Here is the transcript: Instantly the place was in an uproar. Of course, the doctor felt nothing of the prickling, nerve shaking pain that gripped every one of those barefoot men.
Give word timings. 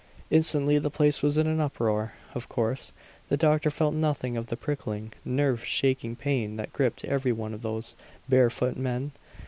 Instantly 0.31 0.79
the 0.79 0.89
place 0.89 1.21
was 1.21 1.37
in 1.37 1.45
an 1.45 1.59
uproar. 1.61 2.13
Of 2.33 2.49
course, 2.49 2.91
the 3.29 3.37
doctor 3.37 3.69
felt 3.69 3.93
nothing 3.93 4.35
of 4.35 4.47
the 4.47 4.57
prickling, 4.57 5.13
nerve 5.23 5.63
shaking 5.63 6.15
pain 6.15 6.55
that 6.55 6.73
gripped 6.73 7.05
every 7.05 7.31
one 7.31 7.53
of 7.53 7.61
those 7.61 7.95
barefoot 8.27 8.77
men. 8.77 9.11